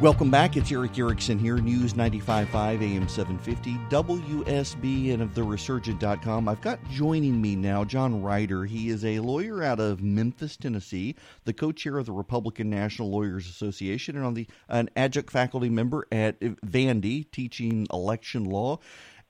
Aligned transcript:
Welcome 0.00 0.30
back. 0.30 0.56
It's 0.56 0.72
Erick 0.72 0.98
Erickson 0.98 1.38
here, 1.38 1.58
News 1.58 1.92
95.5 1.92 2.54
AM 2.54 3.06
750, 3.06 3.74
WSB, 3.90 5.12
and 5.12 5.20
of 5.22 5.34
the 5.34 5.42
Resurgent.com. 5.42 6.48
I've 6.48 6.62
got 6.62 6.82
joining 6.88 7.38
me 7.42 7.54
now 7.54 7.84
John 7.84 8.22
Ryder. 8.22 8.64
He 8.64 8.88
is 8.88 9.04
a 9.04 9.20
lawyer 9.20 9.62
out 9.62 9.78
of 9.78 10.02
Memphis, 10.02 10.56
Tennessee, 10.56 11.16
the 11.44 11.52
co 11.52 11.70
chair 11.70 11.98
of 11.98 12.06
the 12.06 12.12
Republican 12.12 12.70
National 12.70 13.10
Lawyers 13.10 13.46
Association, 13.46 14.16
and 14.16 14.24
on 14.24 14.32
the 14.32 14.46
an 14.70 14.88
adjunct 14.96 15.30
faculty 15.30 15.68
member 15.68 16.06
at 16.10 16.40
Vandy 16.40 17.30
teaching 17.30 17.86
election 17.92 18.46
law. 18.46 18.78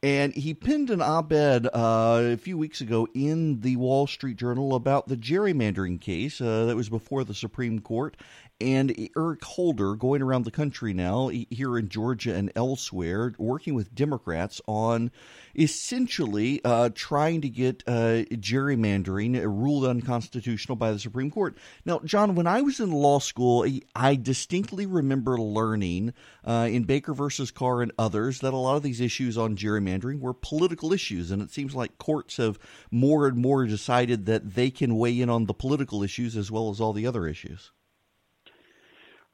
And 0.03 0.33
he 0.33 0.55
penned 0.55 0.89
an 0.89 1.03
op 1.03 1.31
ed 1.31 1.67
uh, 1.67 2.21
a 2.33 2.37
few 2.37 2.57
weeks 2.57 2.81
ago 2.81 3.07
in 3.13 3.61
the 3.61 3.77
Wall 3.77 4.07
Street 4.07 4.39
Journal 4.39 4.75
about 4.75 5.09
the 5.09 5.17
gerrymandering 5.17 6.01
case 6.01 6.41
uh, 6.41 6.65
that 6.67 6.77
was 6.77 6.89
before 6.89 7.23
the 7.23 7.35
Supreme 7.35 7.81
Court 7.81 8.17
and 8.61 9.09
Eric 9.17 9.45
Holder 9.45 9.95
going 9.95 10.23
around 10.23 10.45
the 10.45 10.51
country 10.51 10.93
now, 10.93 11.29
here 11.29 11.79
in 11.79 11.89
Georgia 11.89 12.35
and 12.35 12.53
elsewhere, 12.55 13.33
working 13.39 13.75
with 13.75 13.95
Democrats 13.95 14.61
on 14.67 15.11
essentially 15.57 16.61
uh, 16.65 16.91
trying 16.95 17.41
to 17.41 17.49
get 17.49 17.83
uh, 17.87 18.25
gerrymandering 18.33 19.41
ruled 19.45 19.85
unconstitutional 19.85 20.77
by 20.77 20.93
the 20.93 20.99
Supreme 20.99 21.31
Court. 21.31 21.57
Now, 21.85 22.01
John, 22.05 22.35
when 22.35 22.47
I 22.47 22.63
was 22.63 22.81
in 22.81 22.93
law 22.93 23.19
school, 23.19 23.67
I 23.95 24.17
distinctly 24.17 24.87
remember 24.87 25.39
learning 25.39 26.13
uh, 26.45 26.69
in 26.71 26.85
Baker 26.85 27.15
versus 27.15 27.51
Carr 27.51 27.83
and 27.83 27.93
others 27.99 28.41
that 28.41 28.55
a 28.55 28.57
lot 28.57 28.77
of 28.77 28.83
these 28.83 29.01
issues 29.01 29.37
on 29.37 29.57
gerrymandering 29.57 30.21
were 30.21 30.35
political 30.35 30.93
issues, 30.93 31.31
and 31.31 31.43
it 31.43 31.51
seems 31.51 31.75
like 31.75 31.99
courts 31.99 32.37
have 32.37 32.59
more 32.91 33.27
and 33.27 33.39
more 33.39 33.67
decided 33.67 34.27
that 34.27 34.55
they 34.55 34.71
can 34.71 34.97
weigh 34.97 35.21
in 35.21 35.31
on 35.31 35.47
the 35.47 35.55
political 35.55 36.03
issues 36.03 36.37
as 36.37 36.51
well 36.51 36.71
as 36.71 36.81
all 36.81 36.93
the 36.93 37.07
other 37.07 37.27
issues. 37.27 37.73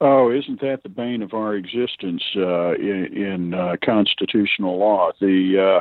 Oh, 0.00 0.30
isn't 0.30 0.60
that 0.60 0.82
the 0.82 0.90
bane 0.90 1.22
of 1.22 1.32
our 1.32 1.54
existence 1.54 2.22
uh, 2.36 2.74
in, 2.74 3.08
in 3.14 3.54
uh, 3.54 3.76
constitutional 3.82 4.78
law? 4.78 5.12
The 5.20 5.78
uh, 5.78 5.80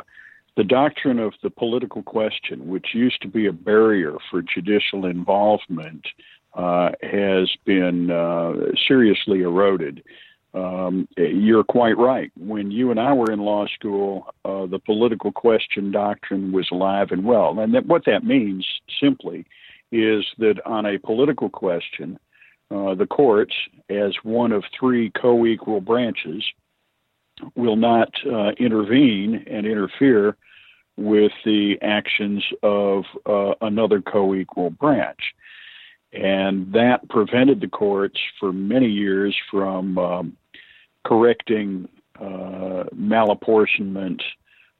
the 0.56 0.64
doctrine 0.64 1.18
of 1.18 1.34
the 1.42 1.50
political 1.50 2.02
question, 2.02 2.66
which 2.68 2.94
used 2.94 3.20
to 3.20 3.28
be 3.28 3.44
a 3.44 3.52
barrier 3.52 4.16
for 4.30 4.40
judicial 4.40 5.04
involvement, 5.04 6.06
uh, 6.54 6.92
has 7.02 7.54
been 7.66 8.10
uh, 8.10 8.54
seriously 8.88 9.42
eroded. 9.42 10.02
Um, 10.54 11.06
you're 11.18 11.64
quite 11.64 11.98
right. 11.98 12.32
When 12.38 12.70
you 12.70 12.90
and 12.90 12.98
I 12.98 13.12
were 13.12 13.30
in 13.30 13.40
law 13.40 13.66
school, 13.66 14.32
uh, 14.46 14.64
the 14.64 14.78
political 14.78 15.30
question 15.30 15.90
doctrine 15.90 16.52
was 16.52 16.68
alive 16.72 17.08
and 17.10 17.24
well. 17.24 17.60
And 17.60 17.74
that, 17.74 17.84
what 17.84 18.06
that 18.06 18.24
means 18.24 18.66
simply 18.98 19.44
is 19.92 20.24
that 20.38 20.64
on 20.64 20.86
a 20.86 20.98
political 20.98 21.50
question, 21.50 22.18
uh, 22.70 22.94
the 22.94 23.06
courts, 23.06 23.54
as 23.88 24.12
one 24.22 24.52
of 24.52 24.64
three 24.78 25.10
co 25.10 25.46
equal 25.46 25.80
branches, 25.80 26.44
will 27.54 27.76
not 27.76 28.12
uh, 28.26 28.50
intervene 28.58 29.44
and 29.46 29.66
interfere 29.66 30.36
with 30.96 31.32
the 31.44 31.78
actions 31.82 32.44
of 32.62 33.04
uh, 33.26 33.54
another 33.60 34.00
co 34.00 34.34
equal 34.34 34.70
branch. 34.70 35.34
And 36.12 36.72
that 36.72 37.08
prevented 37.08 37.60
the 37.60 37.68
courts 37.68 38.18
for 38.40 38.52
many 38.52 38.88
years 38.88 39.36
from 39.50 39.98
um, 39.98 40.36
correcting 41.04 41.88
uh, 42.18 42.84
malapportionment, 42.94 44.22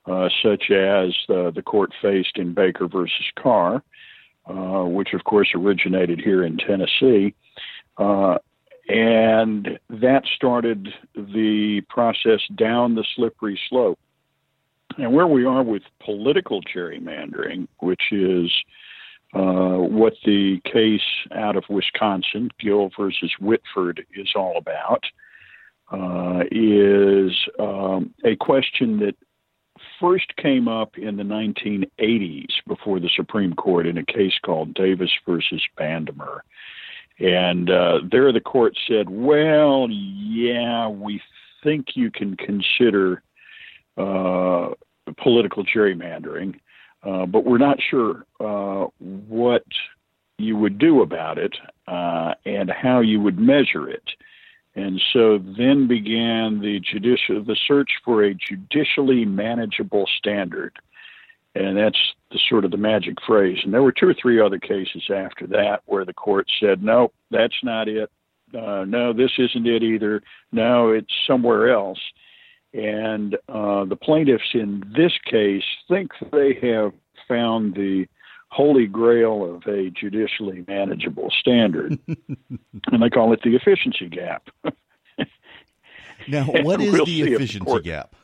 uh, 0.06 0.28
such 0.42 0.70
as 0.70 1.14
the 1.28 1.62
court 1.64 1.92
faced 2.00 2.36
in 2.38 2.54
Baker 2.54 2.88
versus 2.88 3.26
Carr, 3.38 3.82
which 4.86 5.12
of 5.12 5.24
course 5.24 5.50
originated 5.54 6.20
here 6.20 6.42
in 6.42 6.56
Tennessee. 6.56 7.34
Uh, 7.98 8.38
and 8.88 9.78
that 9.90 10.22
started 10.34 10.88
the 11.14 11.82
process 11.88 12.40
down 12.54 12.94
the 12.94 13.04
slippery 13.16 13.58
slope. 13.68 13.98
And 14.98 15.12
where 15.12 15.26
we 15.26 15.44
are 15.44 15.62
with 15.62 15.82
political 16.04 16.62
gerrymandering, 16.62 17.68
which 17.80 18.12
is 18.12 18.50
uh, 19.34 19.76
what 19.76 20.14
the 20.24 20.60
case 20.64 21.00
out 21.34 21.56
of 21.56 21.64
Wisconsin, 21.68 22.50
Gill 22.60 22.90
versus 22.96 23.32
Whitford, 23.40 24.06
is 24.14 24.28
all 24.36 24.56
about, 24.56 25.04
uh, 25.90 26.44
is 26.50 27.32
um, 27.58 28.14
a 28.24 28.36
question 28.36 29.00
that 29.00 29.16
first 30.00 30.34
came 30.36 30.68
up 30.68 30.96
in 30.96 31.16
the 31.16 31.22
1980s 31.22 32.52
before 32.66 33.00
the 33.00 33.10
Supreme 33.14 33.54
Court 33.54 33.86
in 33.86 33.98
a 33.98 34.04
case 34.04 34.38
called 34.42 34.74
Davis 34.74 35.10
versus 35.26 35.62
Bandemer. 35.76 36.44
And 37.18 37.70
uh, 37.70 38.00
there 38.10 38.30
the 38.32 38.40
court 38.40 38.76
said, 38.88 39.08
well, 39.08 39.88
yeah, 39.90 40.88
we 40.88 41.20
think 41.64 41.88
you 41.94 42.10
can 42.10 42.36
consider 42.36 43.22
uh, 43.96 44.70
political 45.22 45.64
gerrymandering, 45.64 46.60
uh, 47.02 47.26
but 47.26 47.44
we're 47.44 47.58
not 47.58 47.78
sure 47.90 48.26
uh, 48.40 48.86
what 48.98 49.64
you 50.38 50.56
would 50.56 50.78
do 50.78 51.00
about 51.00 51.38
it 51.38 51.56
uh, 51.88 52.34
and 52.44 52.70
how 52.70 53.00
you 53.00 53.20
would 53.20 53.38
measure 53.38 53.88
it. 53.88 54.04
And 54.74 55.00
so 55.14 55.38
then 55.38 55.88
began 55.88 56.60
the 56.60 56.80
judicial 56.80 57.42
the 57.42 57.56
search 57.66 57.88
for 58.04 58.22
a 58.24 58.34
judicially 58.34 59.24
manageable 59.24 60.06
standard 60.18 60.78
and 61.56 61.76
that's 61.76 61.98
the 62.30 62.38
sort 62.48 62.64
of 62.64 62.70
the 62.70 62.76
magic 62.76 63.16
phrase. 63.26 63.58
And 63.64 63.72
there 63.72 63.82
were 63.82 63.92
two 63.92 64.08
or 64.08 64.14
three 64.14 64.40
other 64.40 64.58
cases 64.58 65.04
after 65.14 65.46
that 65.48 65.80
where 65.86 66.04
the 66.04 66.12
court 66.12 66.50
said, 66.60 66.82
no, 66.82 67.12
that's 67.30 67.56
not 67.62 67.88
it. 67.88 68.10
Uh, 68.54 68.84
no, 68.86 69.12
this 69.12 69.32
isn't 69.38 69.66
it 69.66 69.82
either. 69.82 70.22
No, 70.52 70.90
it's 70.90 71.12
somewhere 71.26 71.72
else. 71.72 71.98
And 72.74 73.36
uh, 73.48 73.86
the 73.86 73.96
plaintiffs 73.96 74.50
in 74.52 74.84
this 74.94 75.12
case 75.24 75.64
think 75.88 76.12
they 76.30 76.58
have 76.62 76.92
found 77.26 77.74
the 77.74 78.06
holy 78.48 78.86
grail 78.86 79.54
of 79.56 79.66
a 79.66 79.90
judicially 79.90 80.64
manageable 80.68 81.30
standard, 81.40 81.98
and 82.08 83.02
they 83.02 83.10
call 83.10 83.32
it 83.32 83.40
the 83.42 83.56
efficiency 83.56 84.08
gap. 84.08 84.48
now, 86.28 86.44
what 86.62 86.80
is 86.80 86.92
we'll 86.92 87.06
the 87.06 87.22
efficiency 87.22 87.80
gap? 87.80 88.14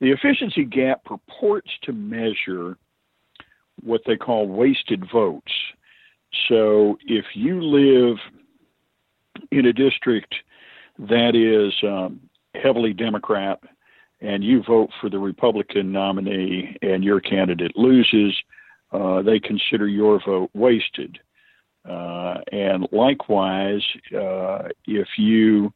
The 0.00 0.10
efficiency 0.10 0.64
gap 0.64 1.04
purports 1.04 1.70
to 1.82 1.92
measure 1.92 2.76
what 3.82 4.02
they 4.06 4.16
call 4.16 4.46
wasted 4.46 5.04
votes. 5.10 5.52
So 6.48 6.98
if 7.06 7.24
you 7.34 7.62
live 7.62 8.16
in 9.50 9.66
a 9.66 9.72
district 9.72 10.34
that 10.98 11.34
is 11.34 11.72
um, 11.86 12.20
heavily 12.54 12.92
Democrat 12.92 13.60
and 14.20 14.42
you 14.42 14.62
vote 14.62 14.90
for 15.00 15.10
the 15.10 15.18
Republican 15.18 15.92
nominee 15.92 16.76
and 16.82 17.04
your 17.04 17.20
candidate 17.20 17.76
loses, 17.76 18.34
uh, 18.92 19.22
they 19.22 19.38
consider 19.38 19.86
your 19.86 20.20
vote 20.24 20.50
wasted. 20.54 21.18
Uh, 21.88 22.38
and 22.50 22.88
likewise, 22.92 23.82
uh, 24.14 24.68
if 24.86 25.08
you 25.16 25.72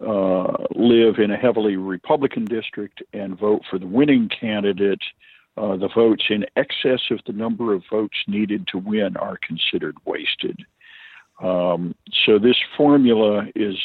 uh, 0.00 0.64
live 0.74 1.18
in 1.18 1.30
a 1.30 1.36
heavily 1.36 1.76
Republican 1.76 2.44
district 2.44 3.02
and 3.12 3.38
vote 3.38 3.62
for 3.70 3.78
the 3.78 3.86
winning 3.86 4.28
candidate, 4.28 5.02
uh, 5.56 5.76
the 5.76 5.88
votes 5.88 6.24
in 6.28 6.44
excess 6.56 7.00
of 7.10 7.20
the 7.26 7.32
number 7.32 7.72
of 7.72 7.82
votes 7.90 8.16
needed 8.26 8.66
to 8.68 8.78
win 8.78 9.16
are 9.16 9.38
considered 9.46 9.96
wasted. 10.04 10.58
Um, 11.42 11.94
so 12.24 12.38
this 12.38 12.56
formula 12.76 13.46
is 13.54 13.76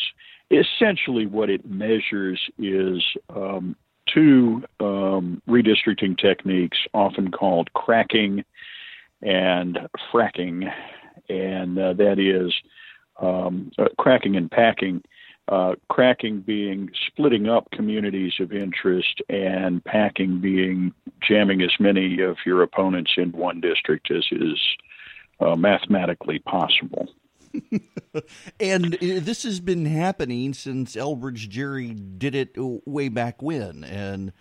essentially 0.50 1.26
what 1.26 1.50
it 1.50 1.66
measures 1.66 2.40
is 2.58 3.02
um, 3.30 3.76
two 4.14 4.64
um, 4.80 5.42
redistricting 5.48 6.18
techniques, 6.18 6.78
often 6.94 7.32
called 7.32 7.72
cracking 7.74 8.44
and 9.22 9.80
fracking, 10.12 10.70
and 11.30 11.78
uh, 11.80 11.94
that 11.94 12.20
is 12.20 12.54
um, 13.22 13.72
uh, 13.78 13.86
cracking 13.98 14.36
and 14.36 14.50
packing 14.52 15.02
uh, 15.52 15.76
cracking 15.90 16.40
being 16.40 16.90
splitting 17.08 17.50
up 17.50 17.70
communities 17.72 18.34
of 18.40 18.54
interest, 18.54 19.22
and 19.30 19.84
packing 19.84 20.40
being 20.40 20.94
jamming 21.22 21.62
as 21.62 21.72
many 21.78 22.22
of 22.22 22.38
your 22.46 22.64
opponents 22.64 23.12
in 23.18 23.34
one 23.34 23.60
district 23.60 24.10
as 24.10 24.24
is 24.32 24.60
uh, 25.42 25.56
mathematically 25.58 26.40
possible. 26.40 27.10
and 28.62 28.94
this 29.02 29.44
has 29.44 29.60
been 29.60 29.86
happening 29.86 30.54
since 30.54 30.96
Elbridge 30.96 31.50
Gerry 31.50 31.90
did 31.90 32.34
it 32.34 32.56
way 32.56 33.10
back 33.10 33.42
when, 33.42 33.84
and 33.84 34.32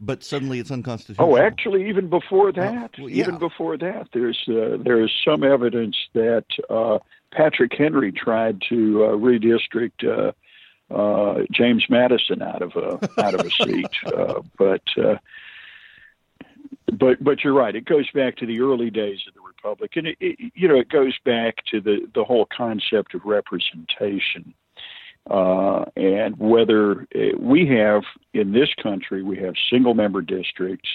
but 0.00 0.24
suddenly 0.24 0.60
it's 0.60 0.70
unconstitutional. 0.70 1.34
Oh, 1.34 1.36
actually, 1.36 1.86
even 1.90 2.08
before 2.08 2.52
that, 2.52 2.92
well, 2.98 3.10
yeah. 3.10 3.24
even 3.24 3.38
before 3.38 3.76
that, 3.76 4.08
there's 4.14 4.42
uh, 4.48 4.78
there's 4.82 5.12
some 5.26 5.44
evidence 5.44 5.96
that 6.14 6.46
uh, 6.70 7.00
Patrick 7.32 7.72
Henry 7.76 8.12
tried 8.12 8.62
to 8.70 9.04
uh, 9.04 9.08
redistrict 9.08 10.32
uh, 10.94 11.42
James 11.50 11.84
Madison 11.88 12.42
out 12.42 12.62
of 12.62 12.72
a 12.76 13.22
out 13.24 13.34
of 13.34 13.46
a 13.46 13.50
seat. 13.50 13.86
Uh, 14.06 14.42
but 14.58 14.82
uh, 14.96 15.16
but 16.92 17.22
but 17.22 17.42
you're 17.42 17.54
right. 17.54 17.74
It 17.74 17.84
goes 17.84 18.10
back 18.12 18.36
to 18.36 18.46
the 18.46 18.60
early 18.60 18.90
days 18.90 19.20
of 19.26 19.34
the 19.34 19.40
republic, 19.40 19.92
and 19.96 20.06
it, 20.06 20.16
it, 20.20 20.52
you 20.54 20.68
know 20.68 20.78
it 20.78 20.88
goes 20.88 21.14
back 21.24 21.64
to 21.70 21.80
the 21.80 22.08
the 22.14 22.24
whole 22.24 22.46
concept 22.56 23.14
of 23.14 23.24
representation. 23.24 24.54
uh, 25.30 25.84
and 25.96 26.36
whether 26.38 27.02
uh, 27.14 27.36
we 27.38 27.66
have 27.66 28.02
in 28.32 28.52
this 28.52 28.68
country 28.82 29.22
we 29.22 29.38
have 29.38 29.54
single 29.70 29.94
member 29.94 30.20
districts 30.20 30.88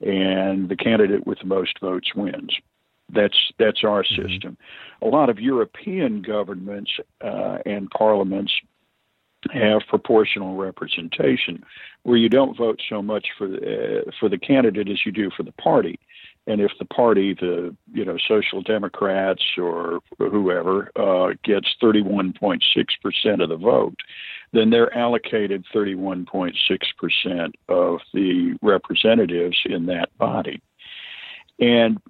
and 0.00 0.68
the 0.68 0.76
candidate 0.76 1.26
with 1.26 1.38
the 1.40 1.46
most 1.46 1.78
votes 1.80 2.14
wins. 2.14 2.54
That's 3.10 3.52
that's 3.58 3.84
our 3.84 4.02
mm-hmm. 4.02 4.28
system. 4.28 4.56
A 5.02 5.06
lot 5.06 5.28
of 5.30 5.38
European 5.38 6.22
governments 6.22 6.92
uh, 7.20 7.58
and 7.66 7.90
parliaments 7.90 8.52
have 9.50 9.82
proportional 9.88 10.56
representation, 10.56 11.64
where 12.04 12.16
you 12.16 12.28
don't 12.28 12.56
vote 12.56 12.80
so 12.88 13.02
much 13.02 13.28
for 13.36 13.46
uh, 13.46 14.10
for 14.18 14.28
the 14.28 14.38
candidate 14.38 14.88
as 14.88 15.04
you 15.04 15.12
do 15.12 15.30
for 15.36 15.42
the 15.42 15.52
party. 15.52 15.98
And 16.46 16.60
if 16.60 16.72
the 16.78 16.84
party, 16.84 17.34
the 17.34 17.74
you 17.92 18.04
know 18.04 18.16
Social 18.28 18.62
Democrats 18.62 19.42
or 19.58 20.00
whoever, 20.18 20.90
uh, 20.96 21.34
gets 21.44 21.74
31.6 21.82 22.60
percent 23.02 23.42
of 23.42 23.48
the 23.48 23.56
vote, 23.56 23.96
then 24.52 24.70
they're 24.70 24.96
allocated 24.96 25.64
31.6 25.74 26.54
percent 26.98 27.54
of 27.68 28.00
the 28.12 28.56
representatives 28.62 29.58
in 29.64 29.86
that 29.86 30.16
body. 30.18 30.60
And 31.58 32.00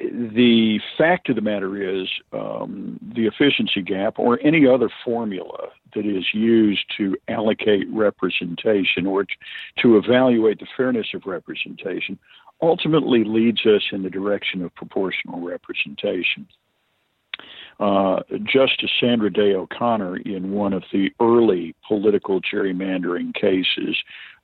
the 0.00 0.80
fact 0.96 1.28
of 1.28 1.36
the 1.36 1.42
matter 1.42 2.00
is, 2.00 2.08
um, 2.32 2.98
the 3.14 3.26
efficiency 3.26 3.82
gap 3.82 4.18
or 4.18 4.38
any 4.42 4.66
other 4.66 4.88
formula 5.04 5.68
that 5.94 6.06
is 6.06 6.32
used 6.32 6.84
to 6.96 7.16
allocate 7.28 7.86
representation 7.90 9.06
or 9.06 9.26
to 9.78 9.96
evaluate 9.96 10.60
the 10.60 10.66
fairness 10.76 11.08
of 11.14 11.26
representation 11.26 12.18
ultimately 12.60 13.24
leads 13.24 13.64
us 13.66 13.82
in 13.92 14.02
the 14.02 14.10
direction 14.10 14.62
of 14.62 14.74
proportional 14.74 15.40
representation. 15.40 16.46
Uh, 17.80 18.20
Justice 18.42 18.90
Sandra 18.98 19.32
Day 19.32 19.54
O'Connor, 19.54 20.16
in 20.16 20.50
one 20.50 20.72
of 20.72 20.82
the 20.92 21.12
early 21.20 21.76
political 21.86 22.40
gerrymandering 22.40 23.32
cases, 23.34 23.96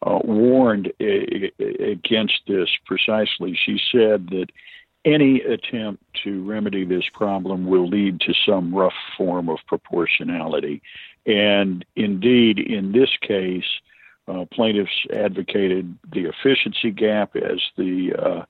uh, 0.02 0.20
warned 0.22 0.92
a- 1.00 1.50
a- 1.60 1.90
against 1.90 2.40
this 2.46 2.68
precisely. 2.86 3.54
She 3.54 3.80
said 3.90 4.28
that 4.28 4.46
any 5.04 5.40
attempt 5.42 6.02
to 6.24 6.42
remedy 6.44 6.84
this 6.84 7.08
problem 7.12 7.66
will 7.66 7.86
lead 7.86 8.20
to 8.20 8.32
some 8.46 8.74
rough 8.74 8.94
form 9.16 9.48
of 9.48 9.58
proportionality. 9.66 10.82
And 11.26 11.84
indeed, 11.96 12.58
in 12.58 12.92
this 12.92 13.10
case, 13.20 13.64
uh, 14.26 14.46
plaintiffs 14.50 15.06
advocated 15.12 15.96
the 16.12 16.24
efficiency 16.24 16.90
gap 16.90 17.36
as 17.36 17.60
the 17.76 18.14
uh, 18.14 18.44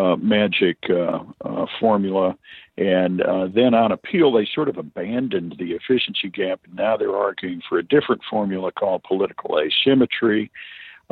uh, 0.00 0.16
magic 0.16 0.78
uh, 0.88 1.20
uh, 1.44 1.66
formula. 1.78 2.36
And 2.76 3.20
uh, 3.20 3.48
then 3.48 3.74
on 3.74 3.92
appeal, 3.92 4.32
they 4.32 4.48
sort 4.52 4.68
of 4.68 4.78
abandoned 4.78 5.56
the 5.58 5.72
efficiency 5.72 6.28
gap. 6.28 6.60
And 6.64 6.76
now 6.76 6.96
they're 6.96 7.16
arguing 7.16 7.62
for 7.68 7.78
a 7.78 7.82
different 7.82 8.22
formula 8.28 8.72
called 8.72 9.04
political 9.04 9.60
asymmetry. 9.60 10.50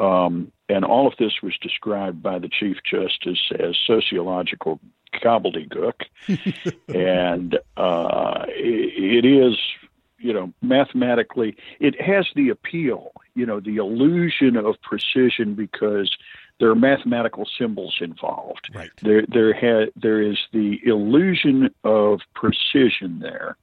Um, 0.00 0.50
and 0.68 0.84
all 0.84 1.06
of 1.06 1.14
this 1.18 1.42
was 1.42 1.56
described 1.60 2.22
by 2.22 2.38
the 2.38 2.48
Chief 2.48 2.78
Justice 2.88 3.52
as 3.58 3.76
sociological 3.86 4.80
gobbledygook. 5.22 6.02
and 6.88 7.54
it, 7.54 9.24
it 9.24 9.24
is 9.24 9.58
you 10.20 10.34
know, 10.34 10.52
mathematically, 10.60 11.56
it 11.80 12.00
has 12.00 12.26
the 12.36 12.50
appeal, 12.50 13.12
you 13.34 13.46
know, 13.46 13.58
the 13.58 13.76
illusion 13.76 14.56
of 14.56 14.76
precision 14.82 15.54
because 15.54 16.14
there 16.58 16.70
are 16.70 16.74
mathematical 16.74 17.48
symbols 17.58 17.96
involved. 18.00 18.70
Right. 18.74 18.90
There, 19.02 19.24
there, 19.26 19.54
ha- 19.54 19.90
there 19.96 20.20
is 20.20 20.38
the 20.52 20.78
illusion 20.84 21.70
of 21.84 22.20
precision 22.34 23.20
there, 23.20 23.56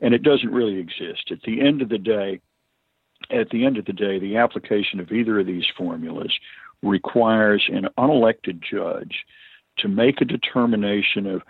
and 0.00 0.14
it 0.14 0.24
doesn't 0.24 0.50
really 0.50 0.78
exist. 0.78 1.30
At 1.30 1.42
the 1.42 1.60
end 1.60 1.80
of 1.80 1.88
the 1.88 1.98
day, 1.98 2.40
at 3.30 3.50
the 3.50 3.64
end 3.64 3.78
of 3.78 3.84
the 3.84 3.92
day, 3.92 4.18
the 4.18 4.36
application 4.36 5.00
of 5.00 5.12
either 5.12 5.40
of 5.40 5.46
these 5.46 5.66
formulas 5.76 6.32
requires 6.82 7.68
an 7.72 7.88
unelected 7.98 8.60
judge 8.62 9.24
to 9.78 9.88
make 9.88 10.20
a 10.20 10.24
determination 10.24 11.26
of 11.26 11.42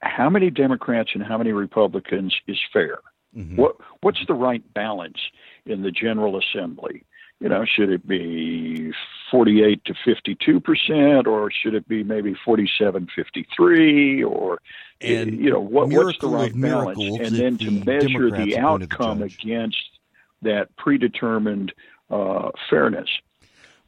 how 0.00 0.30
many 0.30 0.50
Democrats 0.50 1.10
and 1.14 1.22
how 1.22 1.38
many 1.38 1.52
Republicans 1.52 2.34
is 2.46 2.58
fair. 2.72 2.98
Mm-hmm. 3.36 3.56
What 3.56 3.76
what's 4.00 4.24
the 4.26 4.34
right 4.34 4.62
balance 4.74 5.18
in 5.66 5.82
the 5.82 5.90
General 5.90 6.38
Assembly? 6.38 7.04
You 7.40 7.50
know, 7.50 7.66
should 7.66 7.90
it 7.90 8.08
be 8.08 8.92
48 9.30 9.84
to 9.84 9.94
52 10.04 10.60
percent, 10.60 11.26
or 11.26 11.50
should 11.50 11.74
it 11.74 11.86
be 11.86 12.02
maybe 12.02 12.34
47, 12.44 13.08
53, 13.14 14.24
or 14.24 14.58
and 15.02 15.38
you 15.38 15.50
know 15.50 15.60
what, 15.60 15.90
what's 15.90 16.18
the 16.18 16.28
right 16.28 16.58
balance? 16.58 16.98
And 16.98 17.36
then 17.36 17.58
to 17.58 17.70
measure 17.70 18.30
Democrats 18.30 18.44
the 18.44 18.58
outcome 18.58 19.18
the 19.18 19.26
against 19.26 19.95
that 20.42 20.74
predetermined 20.76 21.72
uh, 22.10 22.50
fairness. 22.70 23.08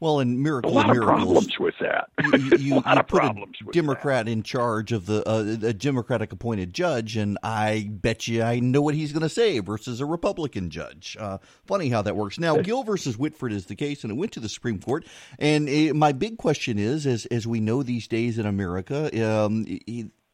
Well, 0.01 0.21
and 0.21 0.39
miracle 0.39 0.71
a 0.71 0.73
lot 0.73 0.89
of 0.89 0.95
miracles, 0.95 1.19
problems 1.19 1.59
with 1.59 1.75
that. 1.81 2.09
You, 2.23 2.57
you, 2.57 2.73
a 2.75 2.75
lot 2.75 2.93
you 2.93 2.99
of 3.01 3.07
put 3.07 3.19
problems 3.19 3.57
a 3.67 3.71
Democrat 3.71 4.29
in 4.29 4.43
charge 4.43 4.93
of 4.93 5.05
the 5.05 5.27
uh, 5.27 5.67
a 5.67 5.73
Democratic 5.73 6.31
appointed 6.31 6.73
judge, 6.73 7.17
and 7.17 7.37
I 7.43 7.89
bet 7.89 8.27
you 8.27 8.41
I 8.41 8.61
know 8.61 8.81
what 8.81 8.95
he's 8.95 9.11
going 9.11 9.23
to 9.23 9.29
say 9.29 9.59
versus 9.59 9.99
a 9.99 10.05
Republican 10.05 10.69
judge. 10.69 11.17
Uh, 11.19 11.39
funny 11.65 11.89
how 11.89 12.01
that 12.03 12.15
works. 12.15 12.39
Now, 12.39 12.57
Gill 12.57 12.83
versus 12.83 13.17
Whitford 13.17 13.51
is 13.51 13.65
the 13.65 13.75
case, 13.75 14.03
and 14.03 14.11
it 14.11 14.15
went 14.15 14.31
to 14.33 14.39
the 14.39 14.47
Supreme 14.47 14.79
Court. 14.79 15.05
And 15.37 15.67
uh, 15.67 15.93
my 15.93 16.13
big 16.13 16.37
question 16.37 16.79
is, 16.79 17.05
as 17.05 17.25
as 17.25 17.45
we 17.45 17.59
know 17.59 17.83
these 17.83 18.07
days 18.07 18.39
in 18.39 18.45
America, 18.45 19.09
um, 19.29 19.65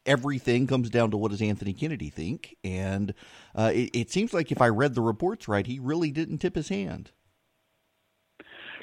everything 0.06 0.68
comes 0.68 0.90
down 0.90 1.12
to 1.12 1.18
what 1.18 1.32
does 1.32 1.42
Anthony 1.42 1.74
Kennedy 1.74 2.10
think, 2.10 2.56
and 2.64 3.14
uh, 3.56 3.72
it, 3.74 3.90
it 3.94 4.12
seems 4.12 4.34
like 4.34 4.52
if 4.52 4.62
I 4.62 4.68
read 4.68 4.96
the 4.96 5.02
reports 5.02 5.48
right, 5.48 5.66
he 5.66 5.80
really 5.80 6.12
didn't 6.12 6.40
tip 6.40 6.56
his 6.56 6.70
hand. 6.70 7.12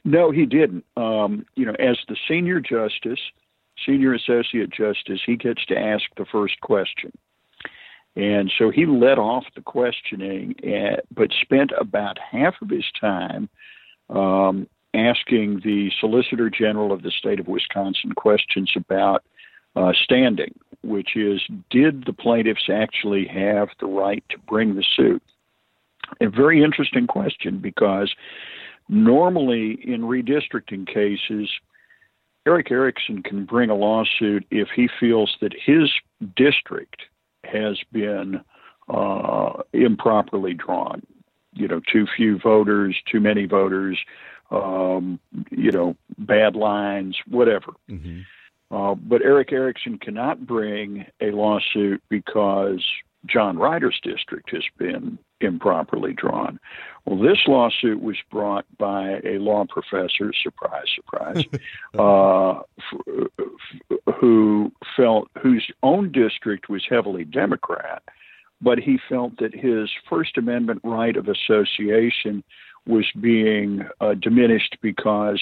No, 0.05 0.31
he 0.31 0.47
didn't. 0.47 0.85
Um, 0.97 1.47
you 1.55 1.65
know, 1.65 1.75
as 1.79 1.97
the 2.09 2.17
senior 2.29 2.61
justice, 2.61 3.21
senior 3.87 4.15
associate 4.15 4.71
justice, 4.71 5.21
he 5.25 5.37
gets 5.37 5.65
to 5.67 5.79
ask 5.79 6.05
the 6.17 6.25
first 6.25 6.61
question. 6.61 7.13
And 8.15 8.53
so 8.59 8.71
he 8.71 8.85
led 8.85 9.19
off 9.19 9.45
the 9.55 9.63
questioning, 9.63 10.55
at, 10.59 10.65
eh, 10.65 10.97
but 11.15 11.31
spent 11.41 11.71
about 11.79 12.19
half 12.19 12.55
of 12.61 12.69
his 12.69 12.85
time 13.01 13.49
um, 14.11 14.69
asking 14.93 15.61
the 15.65 15.91
Solicitor 15.99 16.51
General 16.51 16.93
of 16.93 17.03
the 17.03 17.11
state 17.11 17.41
of 17.41 17.49
Wisconsin 17.49 18.13
questions 18.13 18.71
about 18.77 19.25
uh, 19.77 19.93
standing, 19.93 20.55
which 20.83 21.17
is 21.17 21.43
did 21.71 22.05
the 22.07 22.13
plaintiffs 22.13 22.69
actually 22.71 23.27
have 23.27 23.69
the 23.81 23.87
right 23.87 24.25
to 24.29 24.39
bring 24.39 24.75
the 24.75 24.85
suit? 24.97 25.23
A 26.21 26.29
very 26.29 26.63
interesting 26.63 27.07
question 27.07 27.59
because 27.59 28.15
Normally, 28.89 29.79
in 29.83 30.03
redistricting 30.03 30.87
cases, 30.87 31.51
Erick 32.47 32.71
Erickson 32.71 33.23
can 33.23 33.45
bring 33.45 33.71
a 33.71 33.75
lawsuit 33.75 34.45
if 34.51 34.69
he 34.75 34.89
feels 35.01 35.37
that 35.41 35.55
his 35.55 35.91
district 36.37 37.03
has 37.45 37.79
been 37.93 38.43
uh, 38.89 39.63
improperly 39.73 40.55
drawn. 40.55 41.03
You 41.55 41.69
know, 41.69 41.81
too 41.91 42.07
few 42.17 42.39
voters, 42.39 42.97
too 43.11 43.21
many 43.21 43.47
voters, 43.47 43.99
um, 44.51 45.21
you 45.51 45.71
know, 45.71 45.97
bad 46.19 46.57
lines, 46.57 47.17
whatever. 47.29 47.73
Mm-hmm. 47.91 48.21
Uh, 48.73 48.95
but 48.95 49.23
Erick 49.23 49.53
Erickson 49.53 49.99
cannot 49.99 50.47
bring 50.47 51.05
a 51.21 51.27
lawsuit 51.27 52.03
because 52.09 52.83
John 53.27 53.59
Ryder's 53.59 54.01
district 54.03 54.51
has 54.51 54.65
been 54.79 55.19
improperly 55.41 56.15
drawn. 56.15 56.59
Well, 57.05 57.19
this 57.19 57.39
lawsuit 57.47 58.01
was 58.01 58.17
brought 58.31 58.65
by 58.79 59.21
a 59.25 59.39
law 59.39 59.65
professor, 59.69 60.33
surprise, 60.43 60.87
surprise, 60.95 61.45
uh, 61.99 62.61
f- 62.79 64.15
who 64.19 64.73
felt 64.97 65.29
whose 65.41 65.67
own 65.83 66.11
district 66.11 66.69
was 66.69 66.85
heavily 66.89 67.25
Democrat, 67.25 68.03
but 68.61 68.79
he 68.79 68.99
felt 69.09 69.37
that 69.39 69.55
his 69.55 69.91
First 70.09 70.39
Amendment 70.39 70.81
right 70.83 71.17
of 71.17 71.29
association 71.29 72.43
was 72.87 73.05
being 73.21 73.87
uh, 74.01 74.15
diminished 74.15 74.77
because 74.81 75.41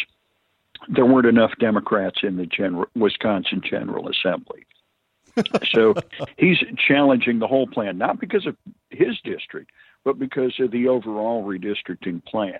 there 0.88 1.06
weren't 1.06 1.26
enough 1.26 1.52
Democrats 1.58 2.20
in 2.22 2.36
the 2.36 2.46
general, 2.46 2.86
Wisconsin 2.94 3.60
General 3.68 4.08
Assembly. 4.08 4.66
so 5.70 5.94
he's 6.38 6.58
challenging 6.76 7.38
the 7.38 7.46
whole 7.46 7.66
plan, 7.66 7.98
not 7.98 8.20
because 8.20 8.46
of 8.46 8.56
his 8.90 9.18
district, 9.24 9.70
but 10.04 10.18
because 10.18 10.54
of 10.58 10.70
the 10.70 10.88
overall 10.88 11.44
redistricting 11.44 12.24
plan. 12.24 12.58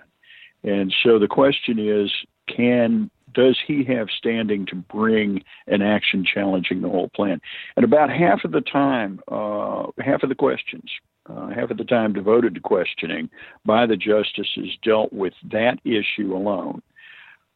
And 0.63 0.93
so 1.03 1.17
the 1.17 1.27
question 1.27 1.79
is, 1.79 2.11
can 2.47 3.09
does 3.33 3.57
he 3.65 3.83
have 3.85 4.09
standing 4.09 4.65
to 4.65 4.75
bring 4.75 5.43
an 5.67 5.81
action 5.81 6.25
challenging 6.25 6.81
the 6.81 6.89
whole 6.89 7.09
plan? 7.09 7.39
And 7.75 7.85
about 7.85 8.09
half 8.09 8.43
of 8.43 8.51
the 8.51 8.61
time, 8.61 9.21
uh, 9.29 9.87
half 9.99 10.23
of 10.23 10.29
the 10.29 10.35
questions, 10.35 10.91
uh, 11.29 11.47
half 11.47 11.71
of 11.71 11.77
the 11.77 11.85
time 11.85 12.13
devoted 12.13 12.55
to 12.55 12.61
questioning 12.61 13.29
by 13.65 13.85
the 13.85 13.95
justices 13.95 14.77
dealt 14.83 15.13
with 15.13 15.33
that 15.51 15.79
issue 15.85 16.35
alone. 16.35 16.81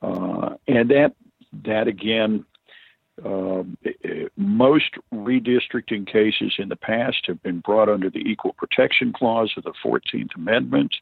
Uh, 0.02 0.56
and 0.68 0.90
that 0.90 1.16
that 1.64 1.88
again 1.88 2.46
uh, 3.24 3.64
most 4.36 4.92
redistricting 5.14 6.06
cases 6.06 6.54
in 6.58 6.68
the 6.68 6.76
past 6.76 7.26
have 7.26 7.42
been 7.44 7.60
brought 7.62 7.88
under 7.88 8.10
the 8.10 8.20
Equal 8.20 8.54
Protection 8.54 9.14
Clause 9.14 9.54
of 9.56 9.64
the 9.64 9.74
14th 9.84 10.36
Amendment. 10.36 10.94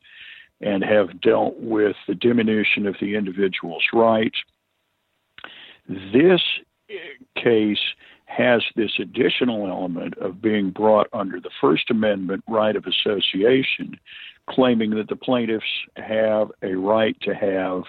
and 0.62 0.83
have 0.83 1.19
dealt 1.19 1.57
with 1.57 1.95
the 2.07 2.15
diminution 2.15 2.88
of 2.88 2.95
the 3.01 3.15
individual's 3.15 3.83
rights. 3.91 4.38
This 5.88 6.41
case 7.35 7.79
has 8.25 8.63
this 8.75 8.91
additional 9.00 9.67
element 9.67 10.17
of 10.17 10.41
being 10.41 10.69
brought 10.69 11.07
under 11.13 11.39
the 11.39 11.50
First 11.59 11.91
Amendment 11.91 12.43
right 12.47 12.75
of 12.75 12.85
association, 12.85 14.00
claiming 14.50 14.91
that 14.91 15.09
the 15.09 15.15
plaintiffs 15.15 15.65
have 15.97 16.51
a 16.62 16.75
right 16.75 17.19
to 17.21 17.33
have 17.33 17.83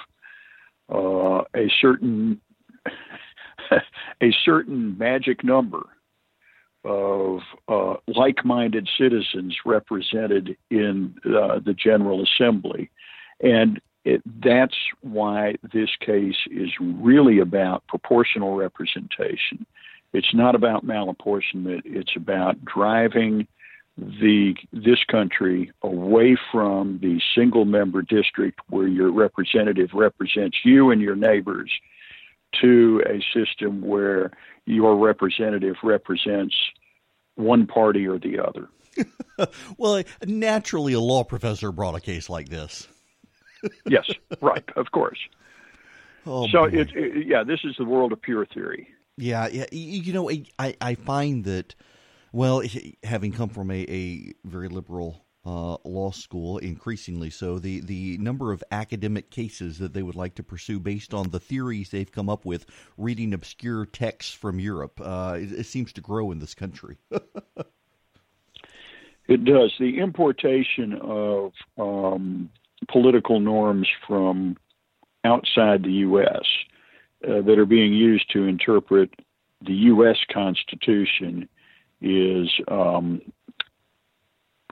uh, 0.92 1.42
a 1.54 1.70
certain 1.80 2.40
a 4.20 4.32
certain 4.44 4.96
magic 4.98 5.42
number 5.44 5.82
of 6.84 7.40
uh, 7.68 7.94
like-minded 8.08 8.88
citizens 8.98 9.56
represented 9.64 10.56
in 10.70 11.14
uh, 11.24 11.58
the 11.64 11.74
General 11.74 12.22
Assembly, 12.22 12.90
and 13.40 13.80
it, 14.04 14.22
that's 14.42 14.76
why 15.00 15.54
this 15.72 15.88
case 16.00 16.36
is 16.50 16.68
really 16.80 17.38
about 17.38 17.86
proportional 17.88 18.54
representation. 18.54 19.64
It's 20.12 20.34
not 20.34 20.54
about 20.54 20.86
malapportionment. 20.86 21.82
It's 21.84 22.14
about 22.14 22.62
driving 22.64 23.48
the 23.96 24.54
this 24.72 25.04
country 25.04 25.72
away 25.82 26.36
from 26.50 26.98
the 27.00 27.20
single 27.34 27.64
member 27.64 28.02
district 28.02 28.60
where 28.68 28.88
your 28.88 29.12
representative 29.12 29.90
represents 29.94 30.58
you 30.64 30.90
and 30.90 31.00
your 31.00 31.14
neighbors 31.14 31.70
to 32.60 33.02
a 33.06 33.22
system 33.32 33.82
where 33.82 34.32
your 34.66 34.96
representative 34.96 35.76
represents 35.82 36.54
one 37.36 37.66
party 37.66 38.06
or 38.06 38.18
the 38.18 38.38
other. 38.38 38.68
well, 39.78 40.02
naturally, 40.24 40.92
a 40.92 41.00
law 41.00 41.24
professor 41.24 41.72
brought 41.72 41.94
a 41.94 42.00
case 42.00 42.28
like 42.28 42.48
this. 42.48 42.88
yes, 43.86 44.10
right, 44.40 44.64
of 44.76 44.92
course. 44.92 45.18
Oh, 46.26 46.48
so, 46.48 46.64
it, 46.64 46.94
it, 46.94 47.26
yeah, 47.26 47.42
this 47.44 47.60
is 47.64 47.74
the 47.76 47.84
world 47.84 48.12
of 48.12 48.22
pure 48.22 48.46
theory. 48.46 48.88
Yeah, 49.16 49.48
yeah. 49.48 49.66
You 49.70 50.12
know, 50.12 50.30
I, 50.58 50.76
I 50.80 50.94
find 50.94 51.44
that, 51.44 51.74
well, 52.34 52.62
having 53.04 53.30
come 53.30 53.48
from 53.48 53.70
a, 53.70 53.82
a 53.88 54.32
very 54.44 54.68
liberal 54.68 55.24
uh, 55.46 55.76
law 55.84 56.10
school, 56.10 56.58
increasingly 56.58 57.30
so, 57.30 57.60
the, 57.60 57.78
the 57.80 58.18
number 58.18 58.50
of 58.50 58.64
academic 58.72 59.30
cases 59.30 59.78
that 59.78 59.94
they 59.94 60.02
would 60.02 60.16
like 60.16 60.34
to 60.34 60.42
pursue 60.42 60.80
based 60.80 61.14
on 61.14 61.30
the 61.30 61.38
theories 61.38 61.90
they've 61.90 62.10
come 62.10 62.28
up 62.28 62.44
with 62.44 62.66
reading 62.98 63.32
obscure 63.32 63.86
texts 63.86 64.32
from 64.32 64.58
Europe, 64.58 65.00
uh, 65.00 65.36
it, 65.38 65.52
it 65.52 65.66
seems 65.66 65.92
to 65.92 66.00
grow 66.00 66.32
in 66.32 66.40
this 66.40 66.54
country. 66.54 66.96
it 69.28 69.44
does. 69.44 69.72
The 69.78 70.00
importation 70.00 70.98
of 71.00 71.52
um, 71.78 72.50
political 72.88 73.38
norms 73.38 73.86
from 74.08 74.56
outside 75.24 75.84
the 75.84 75.92
U.S. 75.92 76.42
Uh, 77.22 77.42
that 77.42 77.60
are 77.60 77.66
being 77.66 77.92
used 77.92 78.28
to 78.32 78.46
interpret 78.46 79.10
the 79.64 79.74
U.S. 79.74 80.16
Constitution 80.32 81.48
is 82.04 82.50
um, 82.68 83.20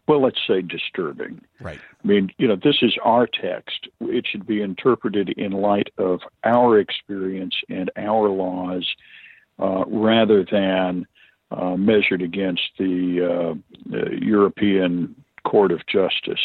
well, 0.09 0.21
let's 0.21 0.41
say 0.47 0.63
disturbing. 0.63 1.41
Right. 1.61 1.79
I 2.03 2.07
mean, 2.07 2.31
you 2.39 2.49
know, 2.49 2.57
this 2.57 2.79
is 2.83 2.95
our 3.05 3.27
text. 3.27 3.89
It 4.01 4.27
should 4.27 4.47
be 4.47 4.61
interpreted 4.61 5.31
in 5.31 5.53
light 5.53 5.89
of 5.97 6.21
our 6.45 6.79
experience 6.79 7.55
and 7.69 7.91
our 7.97 8.29
laws 8.29 8.87
uh, 9.59 9.85
rather 9.87 10.45
than 10.45 11.07
uh, 11.51 11.77
measured 11.77 12.23
against 12.23 12.63
the, 12.79 13.23
uh, 13.23 13.55
the, 13.87 14.19
European 14.21 15.15
Court 15.45 15.71
of 15.71 15.87
Justice. 15.87 16.41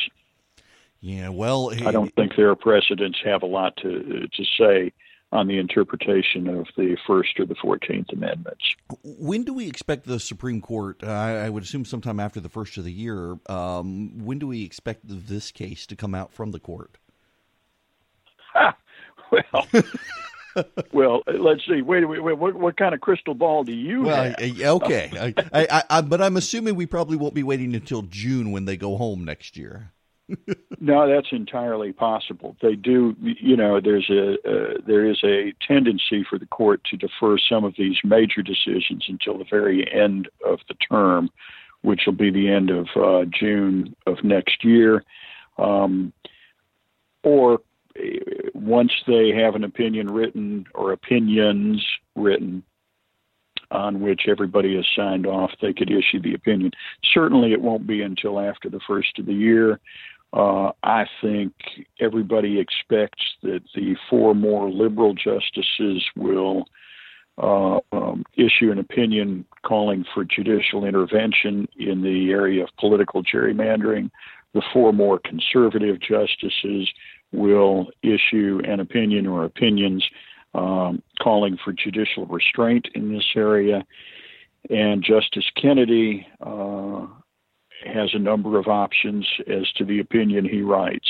Yeah, 1.00 1.30
well, 1.30 1.72
I 1.86 1.92
don't 1.92 2.14
think 2.16 2.36
their 2.36 2.56
precedents 2.56 3.20
have 3.24 3.44
a 3.44 3.46
lot 3.46 3.78
to 3.78 4.28
to 4.28 4.44
say 4.58 4.92
on 5.32 5.48
the 5.48 5.58
interpretation 5.58 6.48
of 6.48 6.68
the 6.78 6.98
First 7.06 7.40
or 7.40 7.46
the 7.46 7.56
Fourteenth 7.56 8.08
Amendments. 8.14 8.64
When 9.04 9.44
do 9.44 9.54
we 9.54 9.68
expect 9.68 10.06
the 10.06 10.20
Supreme 10.20 10.62
Court? 10.62 11.04
Uh, 11.04 11.12
I 11.12 11.50
would 11.50 11.64
assume 11.64 11.86
sometime 11.86 12.20
after 12.20 12.40
the 12.40 12.50
first 12.50 12.78
of 12.78 12.86
the 12.86 12.92
year. 12.92 13.38
Um, 13.50 14.24
when 14.24 14.40
do 14.40 14.48
we 14.48 14.64
expect 14.64 15.02
this 15.04 15.52
case 15.52 15.86
to 15.88 15.96
come 15.96 16.16
out 16.16 16.32
from 16.32 16.52
the 16.52 16.60
court? 16.60 16.98
well. 19.32 19.68
well, 20.94 21.22
let's 21.28 21.62
see. 21.68 21.82
Wait, 21.82 22.06
wait, 22.06 22.24
wait. 22.24 22.38
What, 22.38 22.56
what, 22.56 22.78
kind 22.78 22.96
of 22.96 23.02
crystal 23.02 23.34
ball 23.34 23.64
do 23.64 23.74
you 23.74 24.04
well, 24.04 24.34
have? 24.40 24.62
Okay, 24.62 25.34
I, 25.54 25.68
I, 25.70 25.84
I, 25.90 26.02
but 26.02 26.22
I'm 26.22 26.38
assuming 26.38 26.76
we 26.76 26.86
probably 26.86 27.18
won't 27.18 27.34
be 27.34 27.44
waiting 27.44 27.76
until 27.76 28.04
June 28.04 28.52
when 28.52 28.66
they 28.66 28.78
go 28.78 28.96
home 28.96 29.26
next 29.26 29.58
year 29.58 29.92
no, 30.80 31.08
that's 31.08 31.32
entirely 31.32 31.94
possible. 31.94 32.56
They 32.62 32.76
do, 32.76 33.16
you 33.22 33.56
know, 33.56 33.80
there's 33.80 34.10
a 34.10 34.34
uh, 34.34 34.74
there 34.86 35.06
is 35.06 35.20
a 35.24 35.54
tendency 35.66 36.26
for 36.30 36.38
the 36.38 36.46
court 36.48 36.84
to 36.86 36.98
defer 36.98 37.38
some 37.38 37.64
of 37.64 37.76
these 37.78 37.98
major 38.04 38.42
decisions 38.42 39.06
until 39.08 39.38
the 39.38 39.46
very 39.50 39.90
end 39.92 40.28
of 40.46 40.60
the 40.68 40.76
term, 40.76 41.30
which 41.82 42.02
will 42.06 42.14
be 42.14 42.32
the 42.32 42.50
end 42.50 42.70
of 42.70 42.88
uh, 42.96 43.26
June 43.26 43.96
of 44.06 44.24
next 44.24 44.64
year, 44.64 45.04
um, 45.58 46.12
or 47.24 47.62
uh, 47.98 48.50
once 48.54 48.92
they 49.08 49.30
have 49.30 49.56
an 49.56 49.64
opinion 49.64 50.08
written 50.08 50.66
or 50.76 50.92
opinions 50.92 51.86
written 52.16 52.64
on 53.72 54.00
which 54.00 54.24
everybody 54.28 54.76
has 54.76 54.86
signed 54.96 55.26
off, 55.26 55.52
they 55.62 55.74
could 55.74 55.92
issue 55.92 56.22
the 56.22 56.34
opinion. 56.34 56.72
Certainly, 57.14 57.52
it 57.52 57.62
won't 57.62 57.88
be 57.88 58.02
until 58.02 58.40
after 58.40 58.70
the 58.70 58.80
first 58.88 59.20
of 59.20 59.26
the 59.26 59.34
year. 59.34 59.80
Uh, 60.34 60.72
I 60.84 61.06
think 61.22 61.54
everybody 62.00 62.60
expects 62.60 63.24
that 63.44 63.62
the 63.74 63.96
four 64.10 64.36
more 64.36 64.70
liberal 64.70 65.14
justices 65.14 66.06
will 66.16 66.66
uh, 67.38 67.80
um, 67.92 68.24
issue 68.36 68.72
an 68.72 68.80
opinion 68.80 69.46
calling 69.64 70.04
for 70.14 70.26
judicial 70.26 70.86
intervention 70.86 71.68
in 71.78 72.02
the 72.02 72.32
area 72.32 72.64
of 72.64 72.70
political 72.80 73.24
gerrymandering. 73.24 74.10
The 74.54 74.64
four 74.74 74.92
more 74.92 75.20
conservative 75.20 76.00
justices 76.02 76.90
will 77.32 77.88
issue 78.02 78.62
an 78.66 78.80
opinion 78.80 79.28
or 79.28 79.46
opinions 79.46 80.04
um, 80.56 81.04
calling 81.22 81.58
for 81.64 81.74
judicial 81.74 82.26
restraint 82.26 82.88
in 82.96 83.14
this 83.14 83.26
area. 83.36 83.86
And 84.70 85.04
Justice 85.04 85.46
Kennedy 85.56 86.28
uh, 86.42 87.06
has 87.86 88.10
a 88.14 88.20
number 88.20 88.58
of 88.58 88.68
options 88.68 89.28
as 89.48 89.72
to 89.74 89.86
the 89.86 90.00
opinion 90.00 90.46
he 90.46 90.62
writes. 90.62 91.08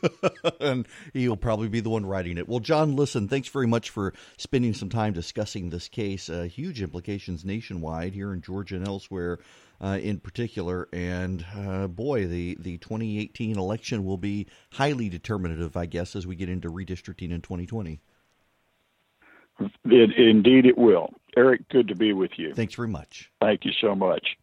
and 0.60 0.86
he'll 1.12 1.36
probably 1.36 1.68
be 1.68 1.80
the 1.80 1.90
one 1.90 2.06
writing 2.06 2.38
it. 2.38 2.48
Well, 2.48 2.60
John, 2.60 2.96
listen, 2.96 3.28
thanks 3.28 3.48
very 3.48 3.66
much 3.66 3.90
for 3.90 4.12
spending 4.36 4.74
some 4.74 4.88
time 4.88 5.12
discussing 5.12 5.70
this 5.70 5.88
case. 5.88 6.28
Uh, 6.28 6.42
huge 6.42 6.82
implications 6.82 7.44
nationwide 7.44 8.12
here 8.14 8.32
in 8.32 8.40
Georgia 8.40 8.76
and 8.76 8.86
elsewhere. 8.86 9.38
Uh, 9.80 9.98
in 10.00 10.20
particular, 10.20 10.88
and 10.92 11.44
uh, 11.56 11.88
boy, 11.88 12.24
the, 12.28 12.56
the 12.60 12.78
2018 12.78 13.58
election 13.58 14.04
will 14.04 14.16
be 14.16 14.46
highly 14.70 15.08
determinative, 15.08 15.76
I 15.76 15.86
guess, 15.86 16.14
as 16.14 16.24
we 16.24 16.36
get 16.36 16.48
into 16.48 16.70
redistricting 16.70 17.32
in 17.32 17.40
2020. 17.40 18.00
It, 19.58 20.16
indeed, 20.16 20.66
it 20.66 20.78
will. 20.78 21.10
Erick, 21.36 21.68
good 21.68 21.88
to 21.88 21.96
be 21.96 22.12
with 22.12 22.30
you. 22.36 22.54
Thanks 22.54 22.74
very 22.74 22.86
much. 22.86 23.32
Thank 23.40 23.64
you 23.64 23.72
so 23.80 23.96
much. 23.96 24.36